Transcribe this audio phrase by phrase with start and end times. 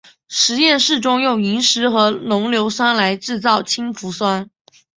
[0.27, 4.49] 实验室中用萤石和浓硫酸来制造氢氟酸。